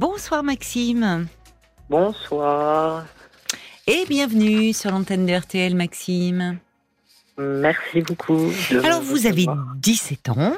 [0.00, 1.28] Bonsoir Maxime.
[1.90, 3.04] Bonsoir.
[3.86, 6.58] Et bienvenue sur l'antenne de RTL Maxime.
[7.36, 8.50] Merci beaucoup.
[8.82, 9.44] Alors vous avez
[9.76, 10.54] 17 ans.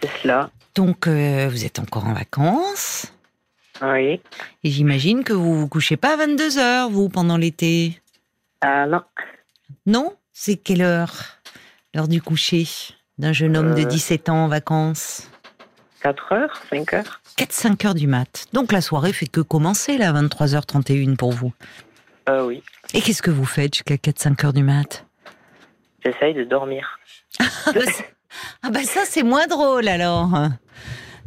[0.00, 0.50] C'est cela.
[0.74, 3.12] Donc euh, vous êtes encore en vacances.
[3.80, 4.20] Oui.
[4.64, 8.02] Et j'imagine que vous vous couchez pas à 22 heures, vous, pendant l'été.
[8.60, 9.02] Ah non.
[9.86, 10.16] Non?
[10.32, 11.14] C'est quelle heure?
[11.94, 12.66] L'heure du coucher
[13.18, 13.84] d'un jeune homme de Euh.
[13.84, 15.28] 17 ans en vacances
[16.02, 18.46] 4 heures 5 heures 4-5 heures du mat.
[18.52, 21.52] Donc la soirée fait que commencer là, à 23h31 pour vous.
[22.28, 22.62] Euh, oui.
[22.94, 25.06] Et qu'est-ce que vous faites jusqu'à 4-5 heures du mat?
[26.04, 26.98] J'essaye de dormir.
[27.40, 27.44] ah
[27.74, 27.80] bah,
[28.62, 30.30] ah bah ça c'est moins drôle alors.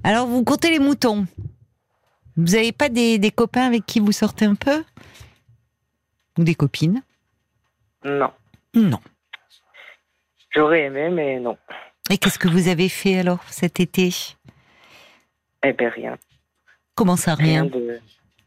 [0.03, 1.25] Alors vous comptez les moutons.
[2.37, 4.83] Vous n'avez pas des, des copains avec qui vous sortez un peu?
[6.37, 7.01] Ou des copines?
[8.03, 8.31] Non.
[8.73, 8.99] Non.
[10.53, 11.57] J'aurais aimé, mais non.
[12.09, 14.35] Et qu'est-ce que vous avez fait alors cet été?
[15.67, 16.17] Eh ben rien.
[16.95, 17.99] Comment ça rien de...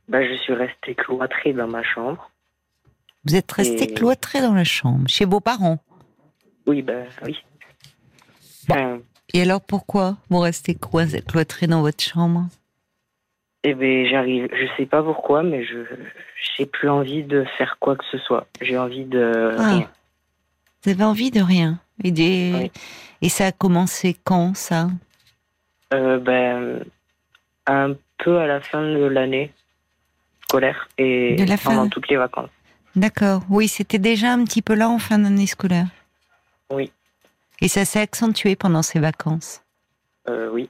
[0.09, 2.31] Bah, je suis restée cloîtrée dans ma chambre.
[3.25, 5.79] Vous êtes resté Et- cloîtré dans la chambre, chez vos parents.
[6.67, 7.37] Oui, ben oui.
[8.69, 8.75] Bon.
[8.75, 8.99] Enfin,
[9.35, 12.47] Et alors pourquoi vous restez clois- cloîtré dans votre chambre?
[13.65, 14.49] Eh ben j'arrive.
[14.53, 15.79] Je sais pas pourquoi, mais je
[16.57, 18.47] j'ai plus envie de faire quoi que ce soit.
[18.63, 19.71] J'ai envie de Ah.
[19.75, 19.91] rien.
[20.85, 21.81] Vous avez envie de rien?
[22.05, 22.71] Et, des- Oui.
[23.21, 24.89] Et ça a commencé quand ça?
[25.93, 26.85] Euh, ben,
[27.69, 29.53] un peu à la fin de l'année
[30.43, 31.71] scolaire et De la fin.
[31.71, 32.51] pendant toutes les vacances.
[32.97, 33.43] D'accord.
[33.49, 35.87] Oui, c'était déjà un petit peu là en fin d'année scolaire.
[36.71, 36.91] Oui.
[37.61, 39.63] Et ça s'est accentué pendant ces vacances.
[40.29, 40.69] Euh, oui.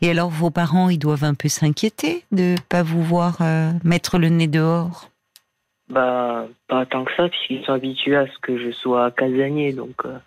[0.00, 4.18] Et alors vos parents, ils doivent un peu s'inquiéter de pas vous voir euh, mettre
[4.18, 5.10] le nez dehors?
[5.88, 9.94] Bah, pas tant que ça, puisqu'ils sont habitués à ce que je sois casanier, donc
[10.04, 10.18] euh,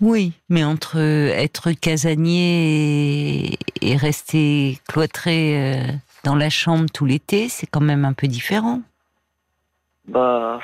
[0.00, 3.50] Oui, mais entre être casanier
[3.82, 5.82] et, et rester cloîtré euh,
[6.24, 8.80] dans la chambre tout l'été, c'est quand même un peu différent.
[10.06, 10.60] bah,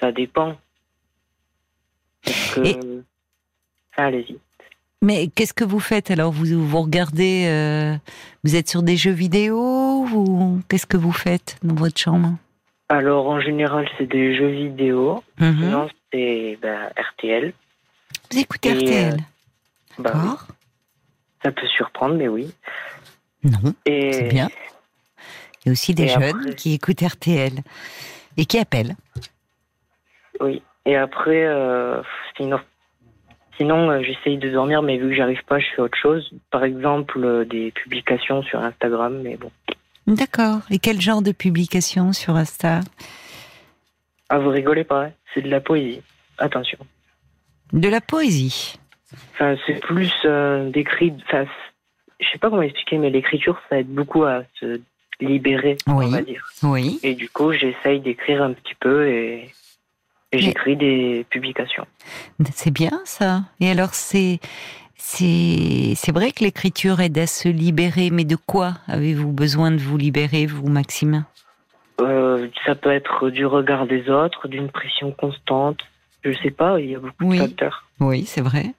[0.00, 0.56] ça dépend.
[2.24, 2.60] Parce que...
[2.66, 2.76] Et-
[3.92, 4.38] Enfin, allez-y.
[5.02, 6.30] Mais qu'est-ce que vous faites alors?
[6.32, 7.96] Vous, vous regardez, euh,
[8.44, 12.34] vous êtes sur des jeux vidéo ou qu'est-ce que vous faites dans votre chambre?
[12.88, 15.22] Alors, en général, c'est des jeux vidéo.
[15.40, 15.56] Mhm.
[15.58, 17.52] Sinon, c'est bah, RTL.
[18.30, 19.16] Vous écoutez Et, RTL
[19.98, 20.46] Bah, oui, D'accord
[21.44, 22.52] ça peut surprendre, mais oui.
[23.44, 24.48] Non, Et c'est bien.
[25.64, 27.52] Il y a aussi des Et jeunes après- qui écoutent RTL
[28.36, 28.96] et qui appellent.
[30.40, 30.62] Oui.
[30.84, 32.02] Et après, euh,
[32.36, 32.58] sinon,
[33.56, 36.28] sinon euh, j'essaye de dormir, mais vu que j'arrive pas, je fais autre chose.
[36.50, 39.52] Par exemple, euh, des publications sur Instagram, mais bon.
[40.08, 40.60] D'accord.
[40.70, 42.80] Et quel genre de publication sur Insta?
[44.28, 45.12] Ah, vous rigolez pas, hein?
[45.34, 46.02] C'est de la poésie.
[46.38, 46.78] Attention.
[47.72, 48.78] De la poésie.
[49.34, 51.12] Enfin, c'est plus euh, d'écrit.
[51.26, 51.44] Enfin,
[52.20, 54.80] je sais pas comment expliquer, mais l'écriture, ça aide beaucoup à se
[55.20, 56.06] libérer, Oui.
[56.06, 56.46] on va dire.
[56.62, 56.98] Oui.
[57.02, 59.50] Et du coup, j'essaye d'écrire un petit peu et,
[60.32, 61.86] et j'écris des publications.
[62.52, 63.42] C'est bien ça.
[63.60, 64.38] Et alors c'est
[64.96, 69.78] c'est c'est vrai que l'écriture aide à se libérer, mais de quoi avez-vous besoin de
[69.78, 71.24] vous libérer, vous, Maxime?
[72.00, 75.80] Euh, ça peut être du regard des autres, d'une pression constante.
[76.22, 77.38] Je sais pas, il y a beaucoup Oui.
[77.38, 77.84] de facteurs.
[78.00, 78.74] Oui, c'est vrai.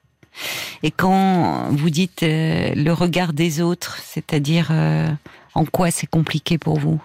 [0.83, 5.07] Et quand vous dites euh, le regard des autres, c'est-à-dire euh,
[5.55, 7.01] en quoi c'est compliqué pour vous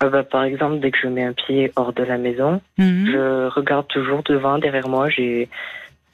[0.00, 3.06] Ah bah, par exemple, dès que je mets un pied hors de la maison, Mhm.
[3.06, 5.08] je regarde toujours devant, derrière moi.
[5.08, 5.48] J'ai,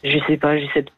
[0.04, 0.90] je sais pas, j'ai cette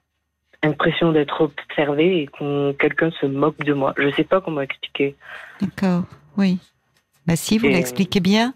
[0.63, 3.95] impression d'être observé et que quelqu'un se moque de moi.
[3.99, 5.15] Je sais pas comment expliquer.
[5.61, 6.05] D'accord,
[6.37, 6.59] oui.
[7.27, 8.53] Bah si, vous Et, euh, l'expliquez bien.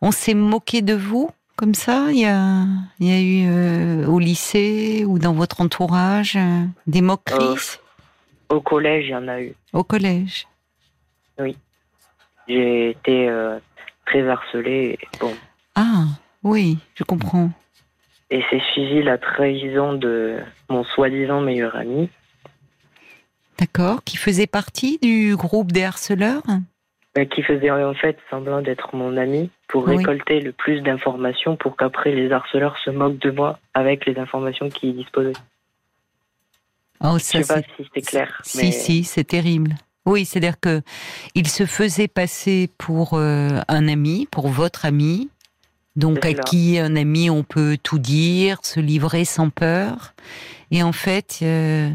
[0.00, 2.64] On s'est moqué de vous comme ça Il y a,
[3.00, 7.78] il y a eu euh, au lycée ou dans votre entourage euh, des moqueries?
[8.48, 9.54] Au collège, il y en a eu.
[9.72, 10.46] au collège?
[12.46, 13.58] J'ai été euh,
[14.06, 14.98] très harcelé.
[15.00, 15.34] Et, bon,
[15.74, 16.04] Ah,
[16.42, 17.50] oui, je comprends.
[18.30, 20.38] et c'est suivi la trahison de
[20.68, 22.10] mon soi-disant meilleur ami.
[23.58, 26.42] D'accord, qui faisait partie du groupe des harceleurs?
[27.16, 29.96] Euh, qui faisait en fait semblant d'être mon ami pour Oui.
[29.98, 34.68] récolter le plus d'informations pour qu'après les harceleurs se moquent de moi avec les informations
[34.68, 35.32] qu'ils disposaient.
[37.00, 38.40] Oh, Je ça sais pas c'est si c'est clair.
[38.44, 39.74] Si, mais si, c'est terrible.
[40.06, 40.82] Oui, c'est-à-dire que
[41.34, 45.30] il se faisait passer pour euh, un ami, pour votre ami,
[45.96, 50.14] donc à qui un ami on peut tout dire, se livrer sans peur,
[50.70, 51.88] et en fait euh,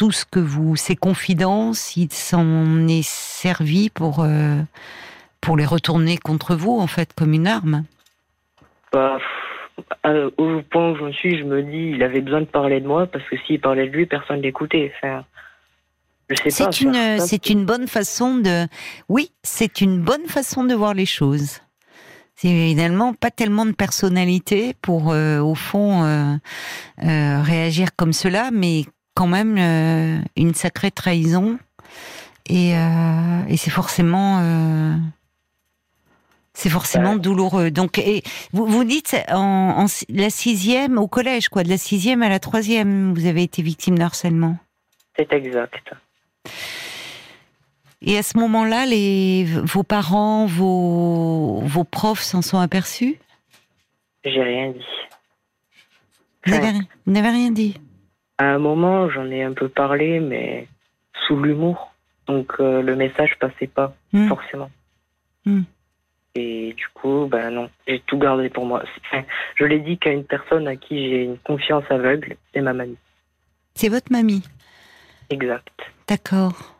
[0.00, 4.62] tout ce que vous, ces confidences, il s'en est servi pour euh,
[5.42, 7.84] pour les retourner contre vous en fait comme une arme?
[8.94, 9.18] bah,
[10.06, 12.86] euh, au point où j'en suis, je me dis il avait besoin de parler de
[12.86, 14.90] moi parce que s'il parlait de lui, personne l'écoutait.
[14.96, 15.22] Enfin,
[16.46, 18.66] C'est une, c'est une bonne façon de,
[19.10, 21.60] oui, c'est une bonne façon de voir les choses.
[22.36, 26.36] C'est évidemment pas tellement de personnalité pour, euh, au fond, euh,
[27.04, 28.86] euh, réagir comme cela, mais
[29.20, 31.58] quand même une sacrée trahison.
[32.48, 34.40] Et, et c'est forcément,
[36.54, 37.70] c'est forcément douloureux.
[37.70, 38.22] Donc, et
[38.54, 42.38] vous, vous dites en, en, la sixième au collège, quoi, de la sixième à la
[42.38, 44.56] troisième, vous avez été victime de harcèlement.
[45.18, 45.92] C'est exact.
[48.00, 53.18] Et à ce moment-là, les, vos parents, vos, vos profs s'en sont aperçus?
[54.24, 54.80] J'ai rien dit.
[56.46, 57.76] Vous n'avez rien dit?
[58.40, 60.66] À un moment, j'en ai un peu parlé, mais
[61.26, 61.92] sous l'humour.
[62.26, 64.28] Donc euh, le message passait pas, hmm.
[64.28, 64.70] forcément.
[65.44, 65.64] Hmm.
[66.34, 68.82] Et du coup, ben non, j'ai tout gardé pour moi.
[69.56, 72.96] je l'ai dit qu'à une personne à qui j'ai une confiance aveugle, c'est ma mamie.
[73.74, 74.42] C'est votre mamie
[75.28, 75.68] Exact.
[76.08, 76.76] D'accord.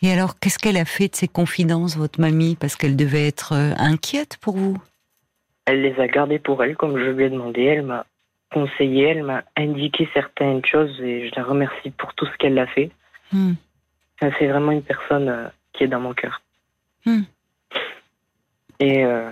[0.00, 2.56] Et alors, qu'est-ce qu'elle a fait de ses confidences, votre mamie?
[2.58, 4.78] Parce qu'elle devait être euh, inquiète pour vous
[5.66, 7.64] Elle les a gardées pour elle, comme je lui ai demandé.
[7.64, 8.06] Elle m'a
[8.56, 12.66] conseillé, elle m'a indiqué certaines choses et je la remercie pour tout ce qu'elle a
[12.66, 12.90] fait.
[13.30, 13.52] Hmm.
[14.18, 16.40] C'est vraiment une personne euh, qui est dans mon cœur.
[17.04, 17.24] Hmm.
[18.80, 19.28] Et, euh,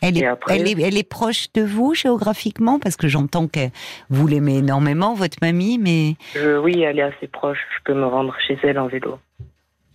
[0.00, 2.80] elle, est, elle, est, elle, est, proche de vous géographiquement?
[2.80, 3.68] Parce que j'entends que
[4.10, 6.16] vous l'aimez énormément, votre mamie, mais...
[6.60, 7.58] oui, elle est assez proche.
[7.78, 9.20] Je peux me rendre chez elle en vélo.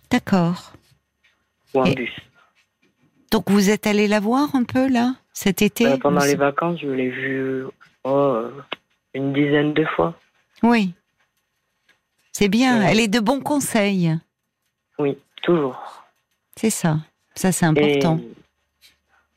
[0.10, 0.72] D'accord.
[1.74, 2.16] Ou en bus.
[3.30, 5.84] Donc vous êtes allé la voir un peu là cet été?
[5.86, 7.66] Bah, Pendant les vacances, je l'ai vue
[8.04, 8.44] oh,
[9.14, 10.14] une dizaine de fois.
[10.62, 10.94] Oui.
[12.32, 12.82] C'est bien.
[12.82, 14.18] Elle est de bons conseils.
[14.98, 16.04] Oui, toujours.
[16.56, 16.98] C'est ça.
[17.36, 18.20] Ça c'est important.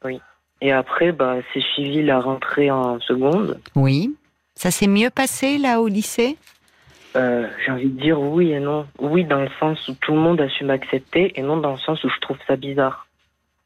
[0.05, 0.21] Oui.
[0.61, 3.61] Et après, bah, c'est suivi la rentrée en seconde.
[3.75, 4.15] Oui.
[4.55, 6.39] Ça s'est mieux passé là au lycée?
[7.15, 8.87] Euh, j'ai envie de dire oui et non.
[8.99, 11.79] Oui, dans le sens où tout le monde a su m'accepter et non dans le
[11.79, 13.07] sens où je trouve ça bizarre.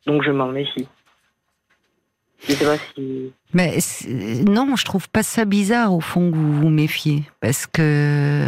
[0.07, 0.89] Donc je m'en méfie.
[2.49, 3.33] Je sais pas si.
[3.53, 3.79] Mais
[4.47, 7.23] non, je trouve pas ça bizarre au fond que vous vous méfiez.
[7.41, 8.47] Parce que.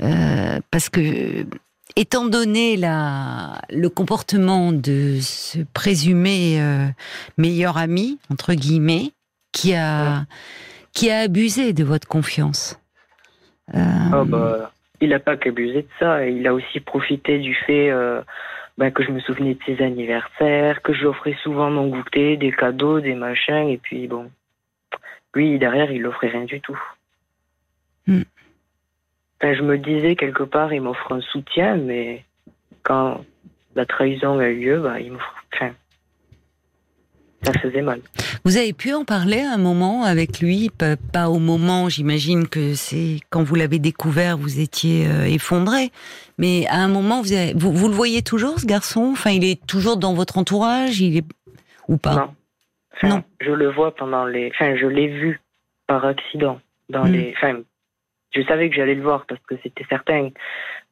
[0.00, 1.46] Euh, parce que.
[1.96, 6.86] Étant donné la, le comportement de ce présumé euh,
[7.38, 9.12] meilleur ami, entre guillemets,
[9.52, 10.24] qui a,
[10.92, 12.80] qui a abusé de votre confiance,
[13.72, 18.22] ah bah, il n'a pas qu'abusé de ça, il a aussi profité du fait euh,
[18.76, 23.00] bah, que je me souvenais de ses anniversaires, que j'offrais souvent mon goûter, des cadeaux,
[23.00, 24.30] des machins, et puis bon,
[25.34, 26.80] lui derrière il n'offrait rien du tout.
[28.06, 28.22] Hmm.
[29.42, 32.24] je me disais quelque part il m'offre un soutien, mais
[32.82, 33.24] quand
[33.74, 35.44] la trahison a eu lieu, bah, il m'offre.
[35.54, 35.72] Enfin,
[37.44, 38.00] ça faisait mal.
[38.44, 40.70] Vous avez pu en parler à un moment avec lui,
[41.12, 45.90] pas, au moment, j'imagine que c'est quand vous l'avez découvert, vous étiez euh, effondré,
[46.38, 49.10] mais à un moment, vous, vous, le voyez toujours, ce garçon?
[49.12, 51.24] Enfin, il est toujours dans votre entourage, il est
[51.88, 52.32] ou pas?
[53.02, 53.08] Non.
[53.08, 53.24] non.
[53.40, 54.50] Je le vois pendant les.
[54.54, 55.40] Enfin, je l'ai vu
[55.86, 57.12] par accident dans hmm.
[57.12, 57.34] les.
[57.36, 57.60] Enfin,
[58.34, 60.30] je savais que j'allais le voir parce que c'était certain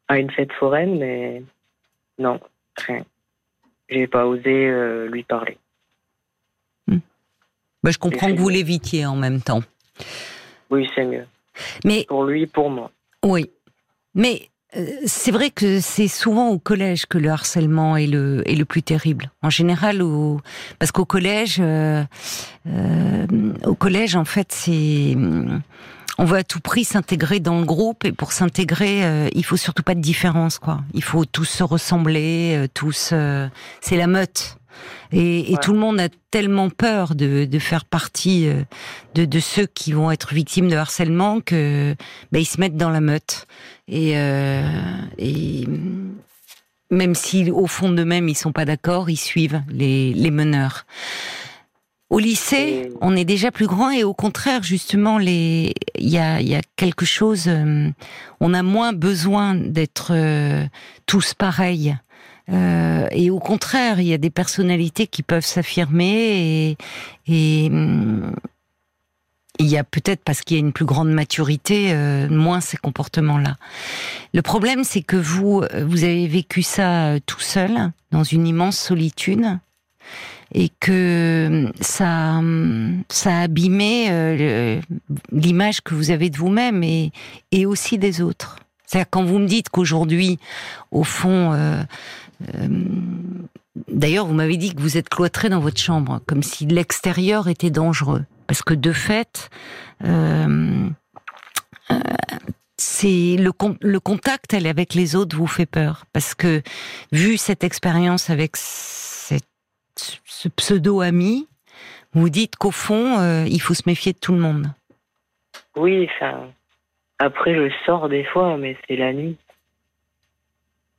[0.08, 1.42] à une fête foraine, mais
[2.18, 2.40] non,
[2.76, 3.04] rien.
[3.88, 5.58] J'ai pas osé euh, lui parler.
[7.82, 9.62] Bah, je comprends que vous l'évitiez en même temps.
[10.70, 11.26] Oui, c'est mieux.
[11.84, 12.90] Mais pour lui, pour moi.
[13.24, 13.50] Oui,
[14.14, 18.54] mais euh, c'est vrai que c'est souvent au collège que le harcèlement est le, est
[18.54, 19.30] le plus terrible.
[19.42, 20.40] En général, au,
[20.78, 22.02] parce qu'au collège, euh,
[22.66, 23.26] euh,
[23.66, 25.16] au collège, en fait, c'est
[26.18, 29.82] on veut à tout prix s'intégrer dans le groupe et pour s'intégrer, il faut surtout
[29.82, 30.82] pas de différence, quoi.
[30.92, 33.14] Il faut tous se ressembler, tous.
[33.80, 34.58] c'est la meute.
[35.12, 38.62] Et, tout le monde a tellement peur de, faire partie euh,
[39.14, 41.94] de, ceux qui vont être victimes de harcèlement que
[42.32, 43.46] bah, ils se mettent dans la meute.
[43.88, 44.62] Et, euh,
[46.90, 50.86] même si au fond d'eux-mêmes ils sont pas d'accord, ils suivent les, meneurs.
[52.10, 57.06] Au lycée, on est déjà plus grand et au contraire, justement, il y a, quelque
[57.06, 57.44] chose.
[57.48, 57.88] Euh,
[58.40, 60.12] on a moins besoin d'être
[61.06, 61.96] tous pareils.
[62.52, 66.76] Euh, et au contraire, il y a des personnalités qui peuvent s'affirmer
[67.26, 68.34] et, hum,
[69.58, 72.76] il y a peut-être parce qu'il y a une plus grande maturité, euh, moins ces
[72.76, 73.56] comportements-là.
[74.34, 78.78] Le problème, c'est que vous, vous avez vécu ça euh, tout seul, dans une immense
[78.78, 79.46] solitude,
[80.54, 84.80] et que hum, ça, hum, ça a abîmé
[85.30, 88.56] l'image que vous avez de vous-même et, aussi des autres.
[88.84, 90.38] C'est-à-dire quand vous me dites qu'aujourd'hui,
[90.90, 91.54] au fond,
[93.88, 97.70] d'ailleurs, vous m'avez dit que vous êtes cloîtré dans votre chambre, comme si l'extérieur était
[97.70, 98.24] dangereux.
[98.46, 99.48] Parce que de fait,
[100.04, 100.88] euh,
[101.90, 101.94] euh,
[102.76, 106.62] c'est le, contact avec les autres vous fait peur parce que
[107.12, 109.38] vu cette expérience avec ce
[110.56, 111.46] pseudo ami,
[112.12, 114.66] vous dites qu'au fond euh, il faut se méfier de tout le monde.
[115.76, 116.08] Oui,
[117.18, 119.38] après je sors des fois, mais c'est la nuit.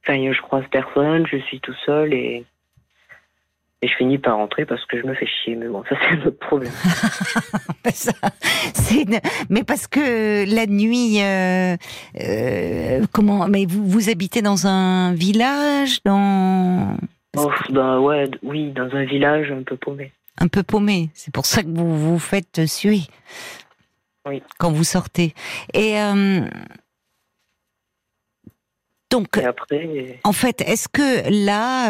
[0.04, 2.46] Enfin, je croise personne, je suis tout seul et
[3.84, 5.56] et je finis par rentrer parce que je me fais chier.
[5.56, 6.72] Mais bon, ça c'est un autre problème.
[9.50, 11.76] mais parce que la nuit, euh,
[12.22, 16.96] euh, comment Mais vous, vous habitez dans un village, dans
[17.36, 20.14] oh, bah ouais, oui, dans un village un peu paumé.
[20.40, 21.10] Un peu paumé.
[21.14, 23.02] C'est pour ça que vous vous faites suer.
[24.26, 24.42] Oui.
[24.60, 25.34] Quand vous sortez.
[25.74, 26.40] Et euh,
[29.14, 30.20] donc, après...
[30.24, 31.90] en fait, est-ce que là,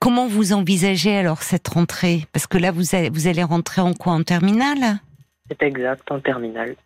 [0.00, 2.26] Comment vous envisagez alors cette rentrée?
[2.32, 4.12] Parce que là, vous allez, vous allez rentrer en quoi?
[4.12, 5.00] En terminale?
[5.48, 6.76] C'est exact, en terminale.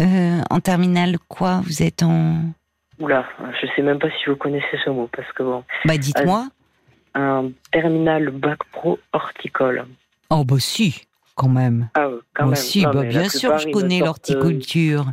[0.00, 1.60] Euh, en terminale quoi?
[1.64, 2.40] Vous êtes en...
[2.98, 3.26] Oula,
[3.60, 5.64] je sais même pas si vous connaissez ce mot, parce que bon...
[5.84, 6.48] Bah dites-moi.
[7.14, 9.86] Un terminal bac pro horticole.
[10.30, 11.90] Oh bah si, quand même.
[11.94, 12.54] Ah quand même.
[12.54, 15.06] Si, bah, bien sûr, je connais l'horticulture.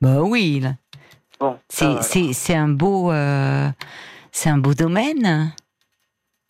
[0.00, 0.62] Bah oui.
[1.40, 3.68] Bon, c'est un beau, euh,
[4.32, 5.52] c'est un beau domaine.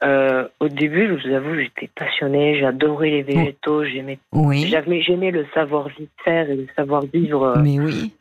[0.03, 4.71] Euh, au début, je vous avoue, j'étais passionnée, j'adorais les végétaux, j'aimais, oui.
[5.01, 7.43] j'aimais le savoir-faire et le savoir-vivre.
[7.43, 8.13] Euh, mais oui.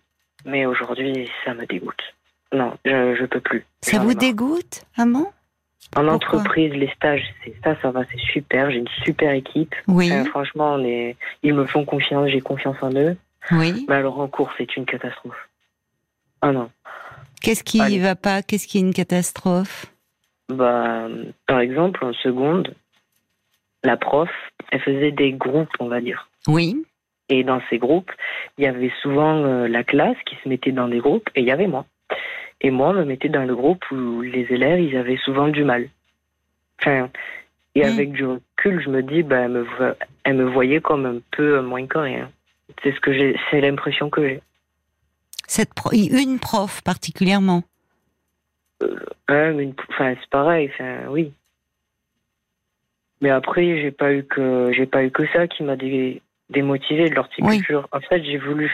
[0.45, 2.01] Mais aujourd'hui, ça me dégoûte.
[2.53, 3.65] Non, je, je peux plus.
[3.81, 5.33] Ça vous dégoûte, Amand?
[5.95, 8.71] En entreprise, les stages, c'est ça, ça va, c'est super.
[8.71, 9.75] J'ai une super équipe.
[9.87, 10.09] Oui.
[10.27, 13.17] franchement, on est, ils me font confiance, j'ai confiance en eux.
[13.51, 13.85] Oui.
[13.89, 15.49] Mais alors en cours, c'est une catastrophe.
[16.43, 16.69] Ah non.
[17.41, 18.41] Qu'est-ce qui ne va pas?
[18.41, 19.85] Qu'est-ce qui est une catastrophe?
[20.49, 21.07] Bah,
[21.47, 22.75] par exemple, en seconde,
[23.85, 24.29] la prof,
[24.71, 26.27] elle faisait des groupes, on va dire.
[26.49, 26.85] Oui.
[27.29, 28.11] Et dans ces groupes,
[28.57, 31.47] il y avait souvent euh, la classe qui se mettait dans des groupes et il
[31.47, 31.85] y avait moi.
[32.59, 35.63] Et moi, je me mettais dans le groupe où les élèves, ils avaient souvent du
[35.63, 35.87] mal.
[36.81, 37.09] Enfin,
[37.75, 39.65] et avec du recul, je me dis, bah, elle me,
[40.25, 42.29] elle me voyait comme un peu moins que rien.
[42.83, 44.41] C'est ce que j'ai, c'est l'impression que j'ai.
[45.47, 47.63] Cette une prof particulièrement
[49.29, 51.31] euh, enfin, c'est pareil, enfin, oui.
[53.21, 57.15] Mais après, j'ai pas eu que j'ai pas eu que ça qui m'a démotivé de
[57.15, 57.87] l'horticulture.
[57.93, 58.69] En fait, j'ai voulu,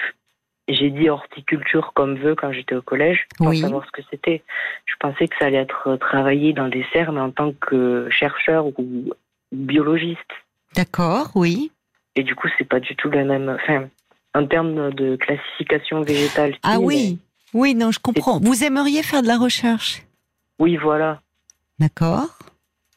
[0.68, 4.42] j'ai dit horticulture comme vœu quand j'étais au collège pour savoir ce que c'était.
[4.86, 8.66] Je pensais que ça allait être travaillé dans des serres, mais en tant que chercheur
[8.66, 9.12] ou
[9.52, 10.32] biologiste.
[10.76, 11.72] D'accord, oui.
[12.16, 13.50] Et du coup, c'est pas du tout la même.
[13.50, 13.88] Enfin,
[14.34, 16.56] en termes de classification végétale.
[16.64, 17.20] Ah oui.
[17.54, 18.40] Oui, non, je comprends.
[18.40, 20.04] Vous aimeriez faire de la recherche?
[20.60, 21.22] Oui, voilà.
[21.80, 22.38] D'accord.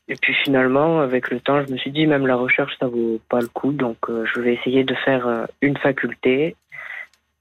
[0.08, 3.20] Et puis finalement, avec le temps, je me suis dit, même la recherche, ça vaut
[3.28, 3.72] pas le coup.
[3.72, 6.56] Donc, euh, je vais essayer de faire euh, une faculté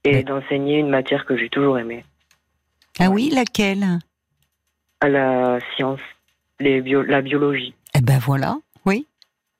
[0.04, 2.04] et d'enseigner une matière que j'ai toujours aimée.
[2.98, 3.98] Ah oui, laquelle?
[5.00, 6.00] À la science,
[6.60, 7.74] les bio la biologie.
[7.94, 8.56] Eh ben voilà,
[8.86, 9.06] oui.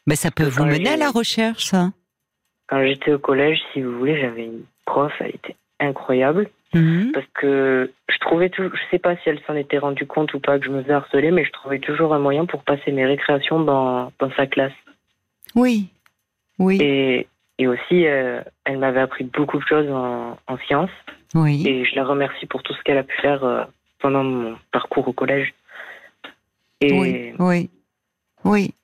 [0.06, 1.92] Mais ça peut vous mener à la recherche, ça.
[2.72, 6.48] Quand j'étais au collège, si vous voulez, j'avais une prof, elle était incroyable.
[6.72, 7.12] Mhm.
[7.12, 10.40] Parce que je trouvais toujours, je sais pas si elle s'en était rendue compte ou
[10.40, 13.04] pas que je me faisais harceler, mais je trouvais toujours un moyen pour passer mes
[13.04, 14.72] récréations dans, dans sa classe.
[15.54, 15.90] Oui,
[16.58, 16.78] oui.
[16.80, 17.26] Et,
[17.58, 20.88] et aussi, euh, elle m'avait appris beaucoup de choses en, en, sciences.
[21.34, 21.68] Oui.
[21.68, 23.64] Et je la remercie pour tout ce qu'elle a pu faire euh,
[24.00, 25.52] pendant mon parcours au collège.
[26.80, 27.70] Et oui, oui,
[28.46, 28.74] oui.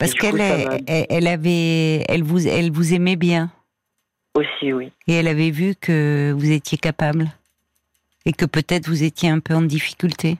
[0.00, 0.40] Parce qu'elle
[0.88, 3.50] elle avait, elle vous, elle vous aimait bien.
[4.34, 4.90] Aussi, oui.
[5.06, 7.26] Et elle avait vu que vous étiez capable
[8.24, 10.38] et que peut-être vous étiez un peu en difficulté.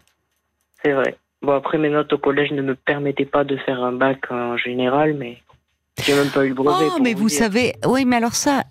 [0.83, 1.19] C'est vrai.
[1.43, 4.57] Bon, après, mes notes au collège ne me permettaient pas de faire un bac en
[4.57, 5.39] général, mais
[6.03, 6.87] j'ai même pas eu le brevet.
[6.97, 8.65] Oh, mais vous, savez, oui, mais alors ça,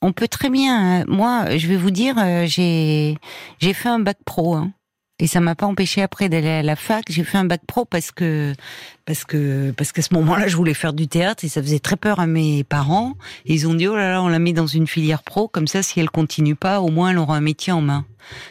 [0.00, 1.00] on peut très bien.
[1.02, 1.04] Hein.
[1.06, 3.16] Moi, je vais vous dire, euh, j'ai
[3.58, 4.54] j'ai fait un bac pro.
[4.54, 4.72] Hein.
[5.20, 7.04] Et ça m'a pas empêché après d'aller à la fac.
[7.08, 8.52] J'ai fait un bac pro parce que
[9.06, 11.96] parce que parce qu'à ce moment-là, je voulais faire du théâtre et ça faisait très
[11.96, 13.12] peur à mes parents.
[13.46, 15.68] Et ils ont dit oh là là, on la met dans une filière pro comme
[15.68, 18.04] ça, si elle continue pas, au moins elle aura un métier en main.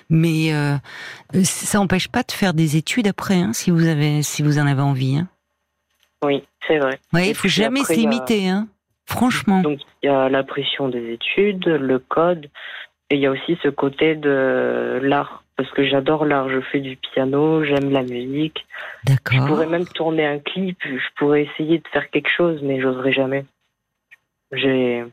[0.09, 0.77] Mais euh,
[1.43, 4.65] ça n'empêche pas de faire des études après, hein, si vous avez si vous en
[4.65, 5.17] avez envie.
[5.17, 5.27] Hein.
[6.23, 6.97] Oui, c'est vrai.
[7.11, 8.69] Oui, il faut jamais se limiter, hein.
[9.05, 9.61] Franchement.
[9.61, 12.45] Donc il y a la pression des études, le code,
[13.09, 16.49] et il y a aussi ce côté de l'art parce que j'adore l'art.
[16.49, 18.65] Je fais du piano, j'aime la musique.
[19.05, 19.37] D'accord.
[19.37, 23.13] Je pourrais même tourner un clip, je pourrais essayer de faire quelque chose, mais j'oserais
[23.13, 23.45] jamais.
[24.51, 25.03] J'ai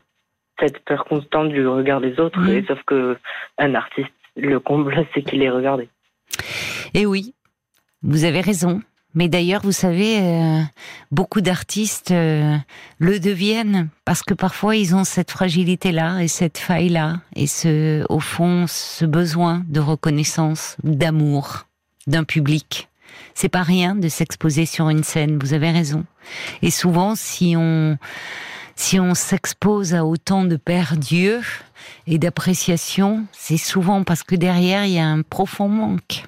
[0.59, 3.17] cette peur constante du regard des autres, et sauf que
[3.57, 5.89] un artiste, le comble, c'est qu'il est regardé.
[6.93, 7.33] Et oui,
[8.03, 8.81] vous avez raison.
[9.13, 10.61] Mais d'ailleurs, vous savez, euh,
[11.11, 12.57] beaucoup d'artistes euh,
[12.97, 18.19] le deviennent parce que parfois ils ont cette fragilité-là et cette faille-là et ce, au
[18.19, 21.65] fond, ce besoin de reconnaissance, d'amour,
[22.07, 22.87] d'un public.
[23.33, 25.37] C'est pas rien de s'exposer sur une scène.
[25.39, 26.05] Vous avez raison.
[26.61, 27.97] Et souvent, si on
[28.77, 31.41] si on s'expose à autant de père Dieu
[32.07, 36.23] et d'appréciation, c'est souvent parce que derrière il y a un profond manque.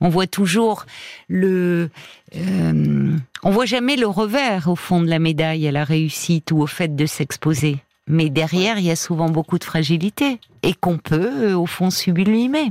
[0.00, 0.84] On voit toujours
[1.28, 1.88] le,
[2.36, 6.60] euh, on voit jamais le revers au fond de la médaille à la réussite ou
[6.60, 7.76] au fait de s'exposer.
[8.08, 11.90] Mais derrière, il y a souvent beaucoup de fragilité et qu'on peut, euh, au fond,
[11.90, 12.70] sublimer.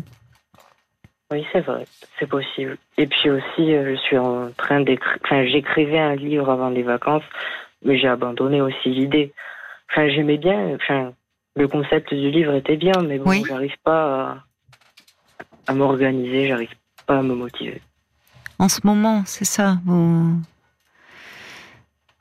[1.32, 1.86] Oui, c'est vrai,
[2.20, 2.78] c'est possible.
[2.98, 5.18] Et puis aussi, euh, je suis en train d'écrire.
[5.26, 7.24] Enfin, j'écrivais un livre avant les vacances,
[7.84, 9.34] mais j'ai abandonné aussi l'idée.
[9.92, 10.76] Enfin, j'aimais bien.
[10.76, 11.14] Enfin,
[11.56, 14.44] le concept du livre était bien, mais bon, j'arrive pas
[15.68, 16.70] à, à m'organiser, j'arrive
[17.06, 17.82] pas à me motiver.
[18.60, 19.78] En ce moment, c'est ça.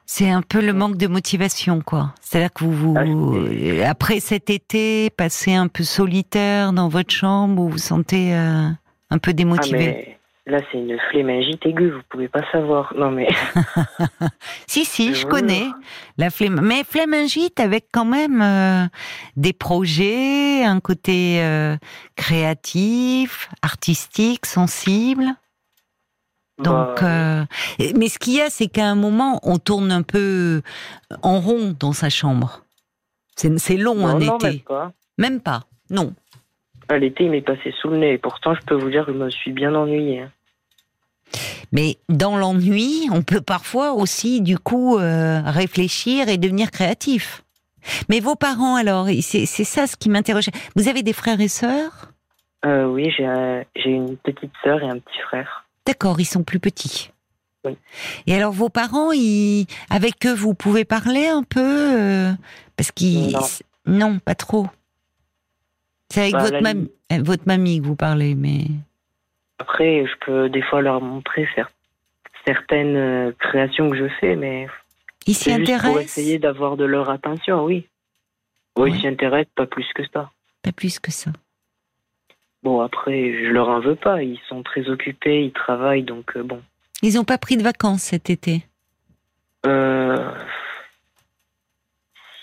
[0.06, 2.14] C'est un peu le manque de motivation, quoi.
[2.20, 7.68] C'est-à-dire que vous, ah, après cet été, passez un peu solitaire dans votre chambre, vous
[7.70, 8.68] vous sentez euh,
[9.10, 10.06] un peu démotivé.
[10.08, 12.92] Ah, là, c'est une flémingite aiguë, vous pouvez pas savoir.
[12.96, 13.28] Non, mais.
[14.66, 15.66] si, si, je, connais
[16.18, 16.60] la flemme.
[16.62, 18.86] Mais flémingite avec quand même euh,
[19.36, 21.76] des projets, un côté euh,
[22.16, 25.24] créatif, artistique, sensible.
[26.58, 27.44] Donc, bah, euh,
[27.96, 30.62] mais ce qu'il y a, c'est qu'à un moment, on tourne un peu
[31.22, 32.62] en rond dans sa chambre.
[33.36, 34.46] C'est long un été.
[34.46, 34.92] Même pas.
[35.18, 35.62] Même pas.
[35.90, 36.14] Non.
[36.88, 38.12] À l'été, il m'est passé sous le nez.
[38.12, 40.20] Et pourtant, je peux vous dire que je me suis bien ennuyée.
[40.20, 40.30] Hein.
[41.72, 47.42] Mais dans l'ennui, on peut parfois aussi, du coup, euh, réfléchir et devenir créatif.
[48.08, 50.48] Mais vos parents, alors, c'est ça ce qui m'interroge.
[50.76, 52.12] Vous avez des frères et sœurs?
[52.64, 55.66] Euh, Oui, j'ai une petite sœur et un petit frère.
[55.86, 57.10] D'accord, ils sont plus petits.
[57.64, 57.76] Oui.
[58.26, 62.32] Et alors vos parents, ils, avec eux, vous pouvez parler un peu euh,
[62.76, 63.32] Parce qu'ils...
[63.32, 63.40] Non.
[63.86, 64.18] non.
[64.18, 64.66] pas trop.
[66.14, 68.66] C'est avec bah, votre, mamie, euh, votre mamie que vous parlez, mais...
[69.58, 71.48] Après, je peux des fois leur montrer
[72.46, 74.68] certaines euh, créations que je fais, mais...
[75.26, 77.88] Ils s'y intéressent Pour essayer d'avoir de leur attention, oui.
[78.76, 80.30] Oui, ils s'y intéressent, pas plus que ça.
[80.62, 81.32] Pas plus que ça.
[82.62, 84.22] Bon, après, je leur en veux pas.
[84.22, 86.62] Ils sont très occupés, ils travaillent, donc euh, bon.
[87.02, 88.64] Ils n'ont pas pris de vacances cet été?
[89.66, 90.30] Euh.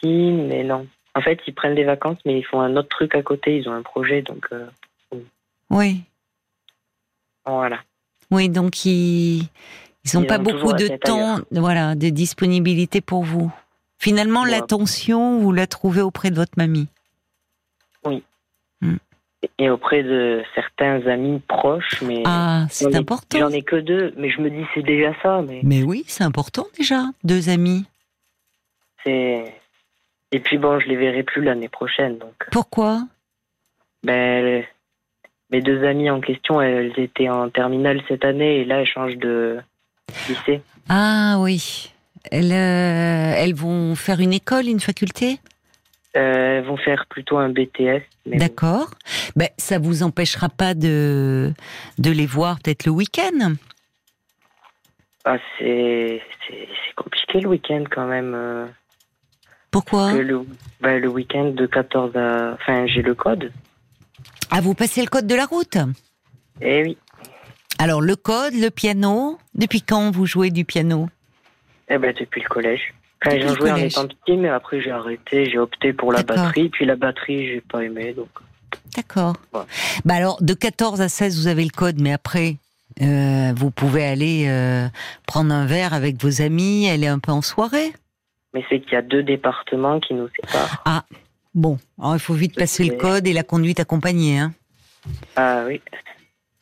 [0.03, 0.87] Si, mais non.
[1.13, 3.57] En fait, ils prennent des vacances, mais ils font un autre truc à côté.
[3.57, 4.47] Ils ont un projet, donc.
[4.51, 4.67] Euh,
[5.69, 6.01] oui.
[7.45, 7.79] Voilà.
[8.29, 9.49] Oui, donc ils
[10.13, 13.51] n'ont pas beaucoup de temps, voilà, de disponibilité pour vous.
[13.97, 16.87] Finalement, l'attention, vous la trouvez auprès de votre mamie.
[18.05, 18.23] Oui.
[18.81, 18.97] Hmm
[19.57, 22.01] et auprès de certains amis proches.
[22.01, 23.37] Mais ah, c'est important.
[23.37, 25.41] J'en ai que deux, mais je me dis c'est déjà ça.
[25.41, 27.85] Mais, mais oui, c'est important déjà, deux amis.
[29.03, 29.53] C'est
[30.31, 32.33] et puis bon, je les verrai plus l'année prochaine, donc.
[32.51, 33.03] Pourquoi?
[34.03, 34.63] Ben,
[35.51, 39.17] mes deux amies en question, elles étaient en terminale cette année et là, elles changent
[39.17, 39.59] de
[40.29, 40.61] lycée.
[40.89, 41.93] Ah oui,
[42.31, 45.39] elles, euh, elles vont faire une école, une faculté?
[46.15, 48.03] Euh, elles vont faire plutôt un BTS.
[48.25, 48.91] D'accord.
[49.35, 51.51] Ben, ça vous empêchera pas de,
[51.97, 53.53] de les voir peut-être le week-end?
[55.23, 56.21] Ah, C'est
[56.95, 58.33] compliqué le week-end quand même.
[59.71, 60.45] Pourquoi le,
[60.81, 62.53] ben, le week-end de 14 à...
[62.53, 63.51] Enfin, j'ai le code.
[64.49, 65.77] Ah, vous passez le code de la route?
[66.61, 66.97] Eh oui.
[67.79, 71.09] Alors, le code, le piano, depuis quand vous jouez du piano?
[71.89, 72.93] Eh ben, depuis le collège.
[73.23, 76.69] Enfin, j'ai joué en étant petit, mais après j'ai arrêté, j'ai opté pour la batterie,
[76.69, 78.29] puis la batterie, j'ai pas aimé, donc.
[78.95, 79.35] D'accord.
[80.05, 82.57] Bah alors, de 14 à 16, vous avez le code, mais après,
[83.01, 84.87] euh, vous pouvez aller euh,
[85.27, 87.93] prendre un verre avec vos amis, aller un peu en soirée?
[88.53, 90.81] Mais c'est qu'il y a deux départements qui nous séparent.
[90.85, 91.05] Ah,
[91.55, 91.77] bon.
[91.99, 94.53] Alors, il faut vite passer le code et la conduite accompagnée, hein.
[95.35, 95.81] Ah oui.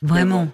[0.01, 0.47] Vraiment.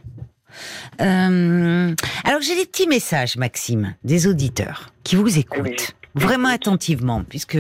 [1.02, 1.94] Euh,
[2.24, 7.58] alors j'ai des petits messages, Maxime, des auditeurs qui vous écoutent vraiment attentivement, puisque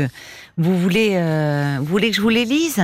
[0.57, 2.81] vous voulez, euh, vous voulez que je vous les lise?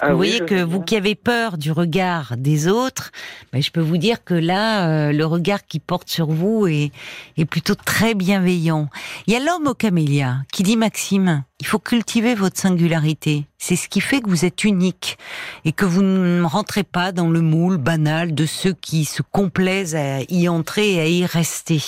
[0.00, 3.12] Ah vous voyez que vous qui avez peur du regard des autres,
[3.52, 6.90] ben, je peux vous dire que là, euh, le regard qui porte sur vous est,
[7.36, 8.88] est plutôt très bienveillant.
[9.26, 13.46] Il y a l'homme au camélia qui dit Maxime, il faut cultiver votre singularité.
[13.58, 15.16] C'est ce qui fait que vous êtes unique
[15.64, 19.96] et que vous ne rentrez pas dans le moule banal de ceux qui se complaisent
[19.96, 21.80] à y entrer et à y rester.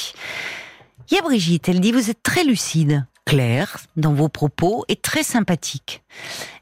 [1.10, 3.04] Il y a Brigitte, elle dit vous êtes très lucide
[3.36, 6.02] claire dans vos propos et très sympathique.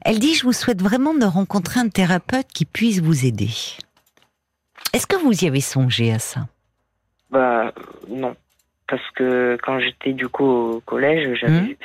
[0.03, 3.49] Elle dit, je vous souhaite vraiment de rencontrer un thérapeute qui puisse vous aider.
[4.93, 6.47] Est-ce que vous y avez songé à ça?
[7.29, 7.73] Bah
[8.09, 8.35] non,
[8.87, 11.75] parce que quand j'étais du coup au collège, j'avais Mhm.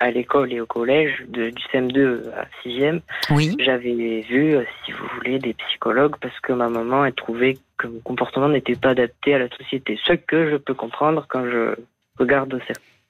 [0.00, 3.56] à l'école et au collège, de- du CM2 à 6e, Oui.
[3.60, 7.86] j'avais vu, euh, si vous voulez, des psychologues parce que ma maman, elle trouvait que
[7.86, 9.98] mon comportement n'était pas adapté à la société.
[10.04, 11.74] Ce que je peux comprendre quand je
[12.18, 12.60] regarde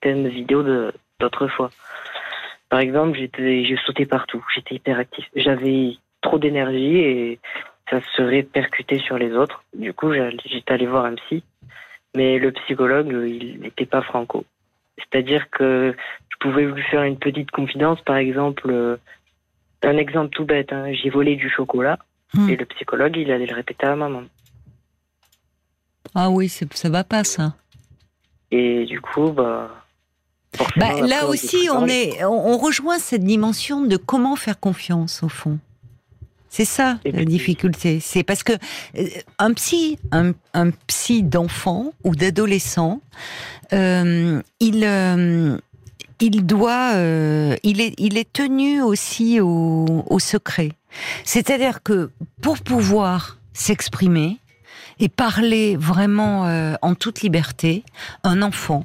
[0.03, 0.65] certaines vidéos
[1.21, 1.71] d'autrefois.
[2.69, 7.41] Par exemple, j'étais, j'ai sauté partout, j'étais hyperactif, j'avais trop d'énergie et
[7.91, 9.63] ça se répercutait sur les autres.
[9.77, 11.43] Du coup, j'étais allé voir un psy,
[12.17, 14.45] mais le psychologue, il n'était pas franco.
[14.99, 15.95] C'est-à-dire que
[16.31, 18.97] je pouvais lui faire une petite confidence, par exemple, euh,
[19.83, 21.99] un exemple tout bête, hein, j'ai volé du chocolat,
[22.35, 22.49] Hmm.
[22.49, 24.23] et le psychologue, il allait le répéter à maman.
[26.15, 27.53] Ah oui, ça va pas ça.
[28.51, 29.82] Et du coup, bah.
[30.77, 35.29] Bah, là aussi, on est, on, on rejoint cette dimension de comment faire confiance au
[35.29, 35.59] fond.
[36.51, 37.99] C'est ça Et la difficulté.
[38.01, 38.53] C'est parce que
[38.99, 39.07] euh,
[39.39, 43.01] un psy, un, un psy d'enfant ou d'adolescent,
[43.73, 45.57] euh, il euh,
[46.21, 46.93] il doit,
[47.65, 50.73] il est il est tenu aussi au, au secret.
[51.25, 52.11] C'est-à-dire que
[52.43, 54.39] pour pouvoir s'exprimer
[54.99, 57.85] et parler vraiment euh, en toute liberté,
[58.25, 58.85] un enfant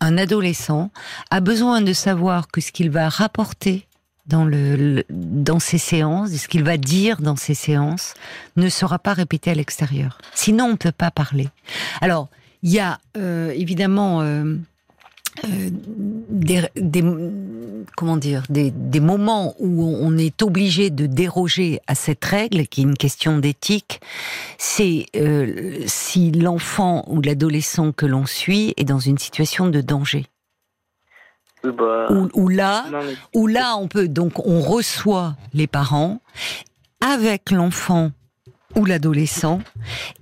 [0.00, 0.90] un adolescent
[1.30, 3.86] a besoin de savoir que ce qu'il va rapporter
[4.26, 8.14] dans, le, dans ses séances, ce qu'il va dire dans ses séances,
[8.56, 10.18] ne sera pas répété à l'extérieur.
[10.34, 11.48] Sinon, on ne peut pas parler.
[12.00, 12.28] Alors,
[12.62, 14.56] il y a euh, évidemment euh,
[15.44, 15.70] euh,
[16.28, 17.02] des, des-
[17.98, 22.82] comment dire des, des moments où on est obligé de déroger à cette règle, qui
[22.82, 24.00] est une question d'éthique.
[24.56, 30.26] C'est euh, si l'enfant ou l'adolescent que l'on suit est dans une situation de danger.
[31.64, 36.20] Bah, Où, où là, non, mais où là, on peut donc on reçoit les parents
[37.04, 38.12] avec l'enfant
[38.76, 39.58] ou l'adolescent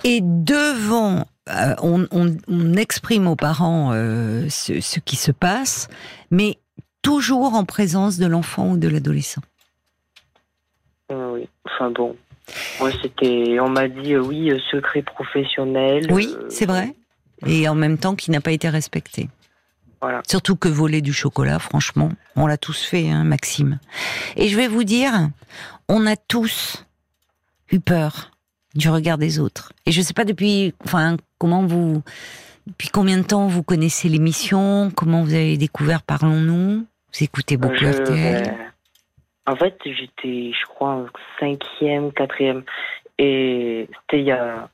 [0.02, 5.88] et devant euh, on, on- on exprime aux parents euh, ce, ce qui se passe,
[6.30, 6.56] mais
[7.06, 9.42] toujours en présence de l'enfant ou de l'adolescent.
[11.12, 11.48] euh, oui.
[11.64, 12.16] Enfin bon.
[12.80, 13.58] Moi, c'était.
[13.60, 16.08] On m'a dit, euh, oui, euh, secret professionnel.
[16.10, 16.94] Oui, euh, c'est vrai.
[17.46, 19.28] Et en même temps, qui n'a pas été respecté.
[20.00, 20.22] Voilà.
[20.28, 23.78] Surtout que voler du chocolat, franchement, on l'a tous fait, hein, Maxime.
[24.36, 25.12] Et je vais vous dire,
[25.88, 26.84] on a tous
[27.70, 28.32] eu peur
[28.74, 29.72] du regard des autres.
[29.86, 32.02] Et je sais pas depuis, enfin, comment vous,
[32.66, 36.86] depuis combien de temps vous connaissez l'émission, comment vous avez découvert Parlons-nous,
[37.18, 38.48] vous écoutez beaucoup Je- RTL.
[38.48, 41.06] euh, en fait, j'étais, je crois, en
[41.38, 42.62] cinquième, quatrième.
[43.18, 44.68] Et c'était il y a.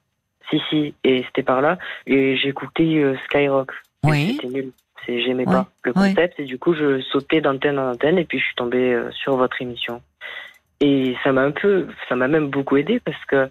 [0.51, 1.79] Si, si, et c'était par là.
[2.07, 3.71] Et j'écoutais euh, Skyrock.
[4.05, 4.33] Oui.
[4.41, 4.73] C'était nul.
[5.07, 6.39] J'aimais pas le concept.
[6.41, 8.19] Et du coup, je sautais d'antenne en antenne.
[8.19, 10.01] Et puis, je suis tombée euh, sur votre émission.
[10.81, 11.89] Et ça m'a un peu.
[12.09, 13.49] Ça m'a même beaucoup aidé parce que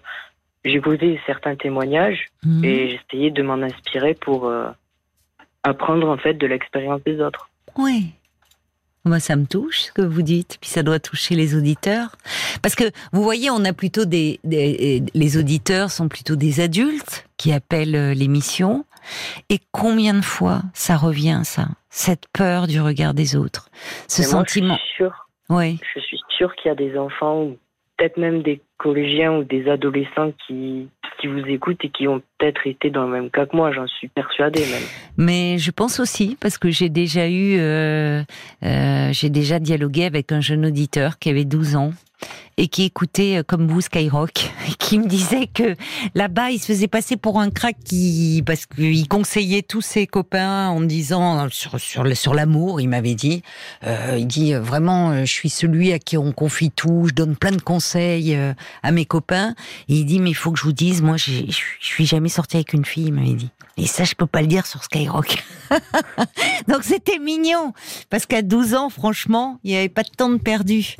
[0.64, 2.26] j'écoutais certains témoignages.
[2.44, 2.64] Mhm.
[2.64, 4.68] Et j'essayais de m'en inspirer pour euh,
[5.62, 7.48] apprendre, en fait, de l'expérience des autres.
[7.76, 8.12] Oui.
[9.04, 12.16] Moi, ça me touche ce que vous dites, puis ça doit toucher les auditeurs.
[12.62, 17.26] Parce que vous voyez, on a plutôt des, des- les auditeurs sont plutôt des adultes
[17.36, 18.84] qui appellent euh, l'émission.
[19.48, 23.68] Et combien de fois ça revient, ça, cette peur du regard des autres,
[24.06, 24.74] ce Mais moi, sentiment.
[24.76, 27.58] je suis sûre Oui, Je suis sûre qu'il y a des enfants ou
[27.96, 30.88] peut-être même des collégiens ou des adolescents qui,
[31.22, 33.86] qui vous écoutent et qui ont peut-être été dans le même cas que moi, j'en
[33.86, 34.82] suis persuadée même.
[35.16, 38.22] mais je pense aussi parce que j'ai déjà eu, euh,
[38.64, 41.92] euh, j'ai déjà dialogué avec un jeune auditeur qui avait 12 ans
[42.56, 44.32] et qui écoutait euh, comme vous Skyrock,
[44.78, 45.74] qui me disait que
[46.14, 50.68] là-bas il se faisait passer pour un crack qui parce qu'il conseillait tous ses copains
[50.68, 53.42] en disant sur sur sur l'amour, il m'avait dit,
[53.84, 57.60] il dit vraiment je suis celui à qui on confie tout, je donne plein de
[57.60, 58.36] conseils
[58.82, 59.54] à mes copains
[59.88, 61.32] il dit mais il faut que je vous dise moi je
[61.78, 63.50] suis- jamais sorti avec une fille, il m'avait dit.
[63.78, 65.42] Et ça, je peux pas le dire sur Skyrock.
[66.68, 67.72] Donc c'était mignon,
[68.10, 70.96] parce qu'à 12 ans, franchement, il n'y avait pas de temps de perdu.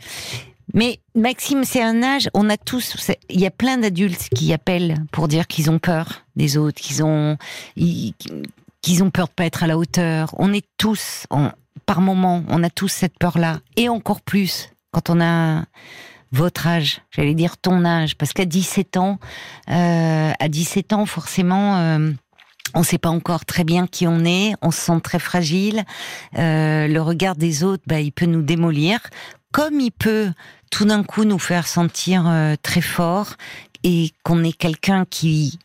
[0.74, 2.96] Mais Maxime, c'est un âge, on a tous,
[3.28, 7.02] il y a plein d'adultes qui appellent pour dire qu'ils ont peur des autres, qu'ils
[7.04, 7.36] ont,
[7.76, 8.14] ils-
[8.80, 10.34] qu'ils ont peur de pas être à la hauteur.
[10.38, 11.26] On est tous,
[11.84, 15.64] par moment, on a tous cette peur-là, et encore plus quand on a
[16.32, 19.18] votre âge, j'allais dire ton âge, parce qu'à 17 ans,
[19.70, 21.76] euh, à 17 ans, forcément.
[21.76, 22.12] euh,
[22.74, 25.84] on ne sait pas encore très bien qui on est, on se sent très fragile.
[26.38, 29.00] Euh, le regard des autres, bah, il peut nous démolir,
[29.52, 30.32] comme il peut
[30.70, 33.34] tout d'un coup nous faire sentir euh, très fort
[33.84, 35.58] et qu'on est quelqu'un qui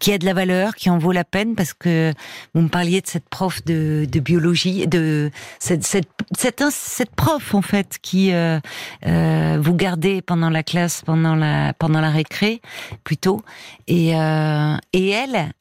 [0.00, 2.12] qui a de la valeur, qui en vaut la peine, parce que
[2.54, 6.16] vous me parliez de cette prof de, biologie, de cette,
[7.14, 8.58] prof en fait qui euh,
[9.06, 12.62] euh, vous gardez pendant la classe, pendant la pendant récré
[13.04, 13.42] plutôt,
[13.86, 15.52] et euh, et elle,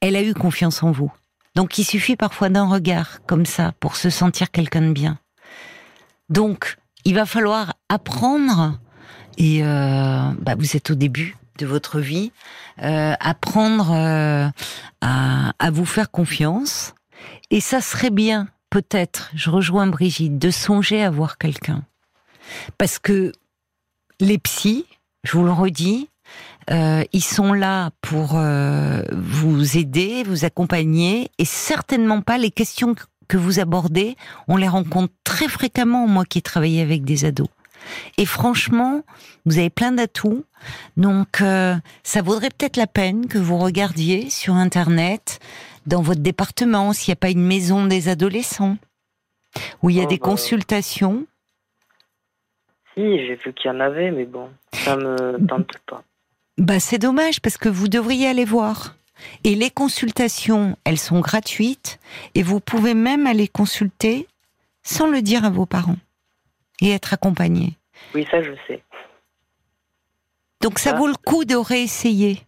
[0.00, 1.12] elle a eu confiance en vous.
[1.56, 5.18] Donc il suffit parfois d'un regard comme ça pour se sentir quelqu'un de bien.
[6.28, 8.78] Donc il va falloir apprendre,
[9.36, 12.32] et bah, vous êtes au début de votre vie,
[12.82, 14.48] euh, apprendre euh,
[15.00, 16.94] à, à vous faire confiance.
[17.50, 21.82] Et ça serait bien, peut-être, je rejoins Brigitte, de songer à voir quelqu'un.
[22.78, 23.32] Parce que
[24.20, 24.86] les psys,
[25.24, 26.08] je vous le redis,
[26.70, 32.94] euh, ils sont là pour euh, vous aider, vous accompagner, et certainement pas les questions
[33.28, 34.16] que vous abordez.
[34.48, 37.48] On les rencontre très fréquemment, moi qui travaille avec des ados.
[38.18, 39.02] Et franchement,
[39.46, 40.44] vous avez plein d'atouts,
[40.96, 45.40] donc euh, ça vaudrait peut-être la peine que vous regardiez sur Internet,
[45.86, 48.76] dans votre département, s'il n'y a pas une maison des adolescents,
[49.82, 50.28] où il y a Oh, des bah.
[50.28, 51.26] consultations.
[52.94, 56.02] Si, j'ai vu qu'il y en avait, mais bon, ça me tente pas.
[56.58, 58.96] Bah, c'est dommage parce que vous devriez aller voir.
[59.44, 61.98] Et les consultations, elles sont gratuites
[62.34, 64.26] et vous pouvez même aller consulter
[64.82, 65.96] sans le dire à vos parents
[66.80, 67.74] et être accompagné.
[68.14, 68.82] Oui, ça, je sais.
[70.60, 70.98] Donc ça Ah.
[70.98, 72.42] vaut le coup de réessayer.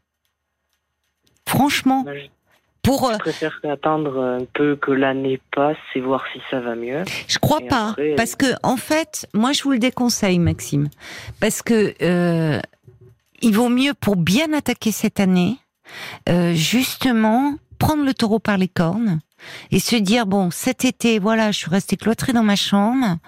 [1.47, 2.27] Franchement, Je
[2.83, 6.75] pour euh, je préfère attendre un peu que l'année passe et voir si ça va
[6.75, 7.05] mieux.
[7.29, 10.89] je crois Et pas après- parce que en fait, moi je vous le déconseille Maxime
[11.41, 12.61] parce que euh,
[13.41, 15.57] il vaut mieux pour bien attaquer cette année
[16.29, 19.21] euh, justement prendre le taureau par les cornes
[19.71, 23.19] et se dire bon cet été voilà je suis restée cloîtrée dans ma chambre.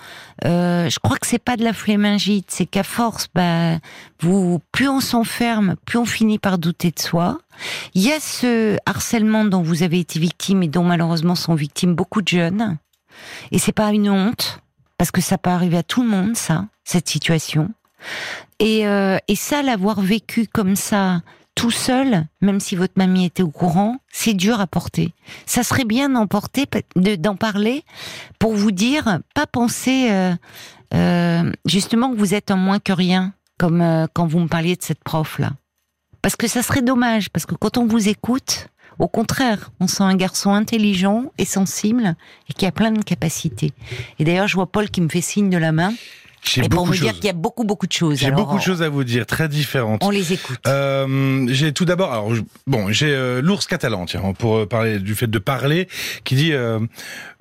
[0.45, 3.79] Euh, je crois que c'est pas de la flémingite c'est qu'à force bah
[4.21, 7.39] vous plus on s'enferme plus on finit par douter de soi.
[7.95, 11.95] Il y a ce harcèlement dont vous avez été victime et dont malheureusement sont victimes
[11.95, 12.79] beaucoup de jeunes.
[13.53, 14.61] Et c'est pas une honte
[14.99, 17.71] parce que ça peut arriver à tout le monde ça cette situation.
[18.59, 21.23] Et, euh, et ça l'avoir vécu comme ça
[21.55, 25.13] tout seul, même si votre mamie était au courant, c'est dur à porter.
[25.47, 27.85] Ça serait bien d'en porter, de- d'en parler,
[28.39, 30.35] pour vous dire, pas penser euh,
[30.95, 34.77] euh, justement que vous êtes un moins que rien, comme euh, quand vous me parliez
[34.77, 35.53] de cette prof là.
[36.23, 40.05] Parce que ça serait dommage, parce que quand on vous écoute, au contraire, on sent
[40.05, 42.15] un garçon intelligent et sensible
[42.49, 43.73] et qui a plein de capacités.
[44.19, 45.93] Et d'ailleurs, je vois Paul qui me fait signe de la main,
[46.45, 48.19] J'ai et pour de dire qu'il y a beaucoup beaucoup de choses.
[48.19, 50.03] J'ai beaucoup de choses à vous dire, très différentes.
[50.05, 50.59] On les écoute.
[50.67, 54.99] Euh, j'ai tout d'abord, alors je- bon, j'ai euh, l'ours catalan, tiens, pour euh, parler
[54.99, 55.89] du fait de parler,
[56.25, 56.79] qui dit euh,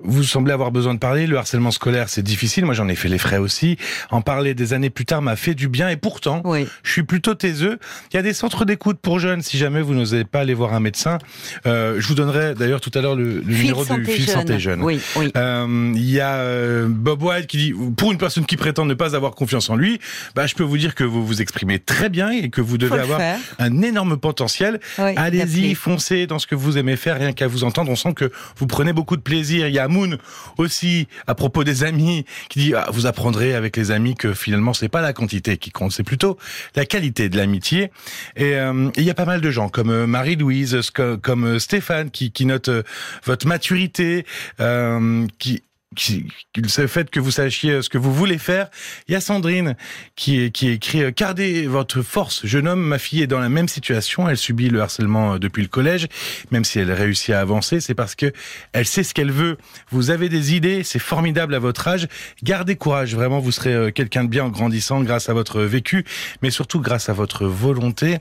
[0.00, 1.26] vous semblez avoir besoin de parler.
[1.26, 2.64] Le harcèlement scolaire, c'est difficile.
[2.64, 3.76] Moi, j'en ai fait les frais aussi.
[4.10, 6.66] En parler des années plus tard m'a fait du bien, et pourtant, Oui.
[6.82, 7.78] je suis plutôt taiseux.
[8.12, 9.42] Il y a des centres d'écoute pour jeunes.
[9.42, 11.18] Si jamais vous n'osez pas aller voir un médecin,
[11.66, 14.82] euh, je vous donnerai d'ailleurs tout à l'heure le, numéro du fil santé jeune.
[14.82, 15.30] Oui, oui.
[15.36, 18.93] Euh, Il y a euh, Bob White qui dit pour une personne qui prétend ne
[18.94, 20.00] pas avoir confiance en lui,
[20.34, 22.98] bah je peux vous dire que vous vous exprimez très bien et que vous devez
[22.98, 23.38] avoir faire.
[23.58, 24.80] un énorme potentiel.
[24.98, 28.14] Oui, Allez-y, foncez dans ce que vous aimez faire, rien qu'à vous entendre, on sent
[28.14, 29.68] que vous prenez beaucoup de plaisir.
[29.68, 30.18] Il y a Moon
[30.58, 34.74] aussi à propos des amis qui dit ah, vous apprendrez avec les amis que finalement
[34.74, 36.38] c'est pas la quantité qui compte, c'est plutôt
[36.74, 37.90] la qualité de l'amitié.
[38.36, 40.80] Et euh, il y a pas mal de gens comme euh, Marie-Louise,
[41.22, 42.82] comme euh, Stéphane qui, qui note euh,
[43.24, 44.24] votre maturité,
[44.60, 45.62] euh, qui
[45.94, 46.26] qui,
[46.56, 48.68] le fait que vous sachiez ce que vous voulez faire.
[49.08, 49.76] Il y a Sandrine
[50.16, 53.68] qui, qui écrit euh, Gardez votre force, jeune homme, ma fille est dans la même
[53.68, 56.08] situation, elle subit le harcèlement euh, depuis le collège,
[56.50, 58.32] même si elle réussit à avancer, c'est parce que
[58.72, 59.56] elle sait ce qu'elle veut.
[59.90, 62.08] Vous avez des idées, c'est formidable à votre âge.
[62.42, 66.04] Gardez courage, vraiment, vous serez euh, quelqu'un de bien en grandissant grâce à votre vécu,
[66.42, 68.18] mais surtout grâce à votre volonté.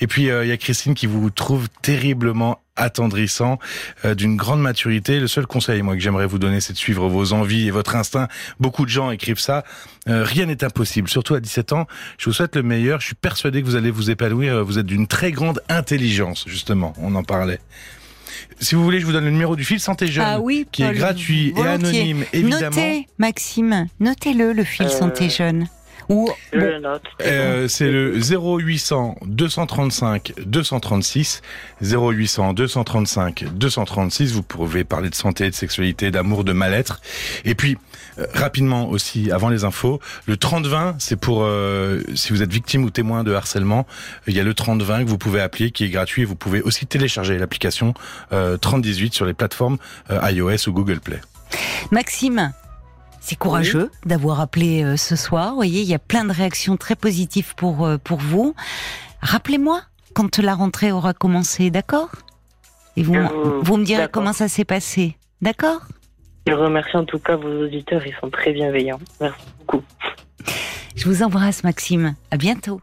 [0.00, 3.58] Et puis, euh, il y a Christine qui vous trouve terriblement attendrissant,
[4.04, 5.20] euh, d'une grande maturité.
[5.20, 7.96] Le seul conseil, moi, que j'aimerais vous donner, c'est de suivre vos envies et votre
[7.96, 8.28] instinct.
[8.60, 9.64] Beaucoup de gens écrivent ça.
[10.08, 11.86] Euh, rien n'est impossible, surtout à 17 ans.
[12.18, 13.00] Je vous souhaite le meilleur.
[13.00, 14.64] Je suis persuadé que vous allez vous épanouir.
[14.64, 16.92] Vous êtes d'une très grande intelligence, justement.
[16.98, 17.60] On en parlait.
[18.60, 20.82] Si vous voulez, je vous donne le numéro du fil Santé Jeune, Ah oui, qui
[20.82, 22.76] est gratuit et anonyme, évidemment.
[22.76, 25.68] Notez, Maxime, notez-le, le fil Euh, santé jeune.
[26.08, 27.02] Ou, Je bon, le note.
[27.22, 31.42] Euh, c'est le 0800 235 236
[31.82, 37.00] 0800 235 236 vous pouvez parler de santé de sexualité d'amour de mal-être.
[37.44, 37.78] Et puis
[38.18, 42.84] euh, rapidement aussi avant les infos le 3020 c'est pour euh, si vous êtes victime
[42.84, 43.86] ou témoin de harcèlement
[44.26, 46.24] il y a le 3020 que vous pouvez appeler qui est gratuit.
[46.24, 47.94] Vous pouvez aussi télécharger l'application
[48.32, 49.78] euh, 3018 sur les plateformes
[50.10, 51.20] euh, iOS ou Google Play.
[51.90, 52.52] Maxime,
[53.24, 55.50] c'est courageux d'avoir appelé euh, ce soir.
[55.50, 58.54] Vous voyez, il y a plein de réactions très positives pour, euh, pour vous.
[59.20, 59.80] Rappelez-moi
[60.14, 62.10] quand la rentrée aura commencé, d'accord?
[62.96, 63.30] Et vous, m-
[63.62, 65.80] vous- me direz comment ça s'est passé, d'accord?
[66.46, 68.98] Je remercie en tout cas vos auditeurs, ils sont très bienveillants.
[69.20, 69.82] Merci beaucoup.
[70.96, 72.14] Je vous embrasse, Maxime.
[72.32, 72.80] À bientôt.